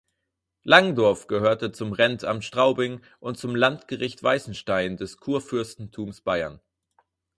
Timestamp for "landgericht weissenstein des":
3.55-5.17